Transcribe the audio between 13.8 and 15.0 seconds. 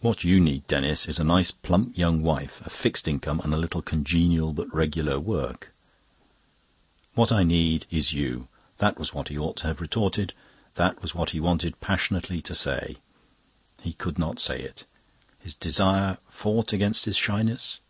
He could not say it.